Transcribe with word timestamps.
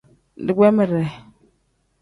Digbeemire. 0.45 1.03